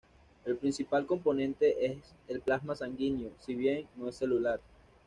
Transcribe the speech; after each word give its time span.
El 0.45 0.57
principal 0.57 1.05
componente 1.05 1.85
es 1.85 2.15
el 2.27 2.41
plasma 2.41 2.75
sanguíneo, 2.75 3.29
si 3.39 3.53
bien 3.53 3.85
no 3.97 4.09
es 4.09 4.15
celular. 4.15 4.59